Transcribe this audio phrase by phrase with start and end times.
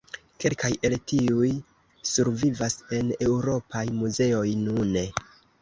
[0.43, 1.49] Kelkaj el tiuj
[2.13, 5.09] survivas en eŭropaj muzeoj nune.